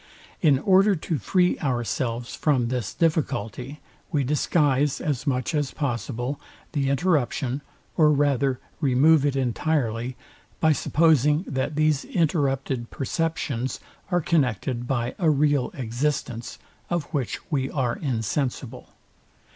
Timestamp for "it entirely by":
9.27-10.71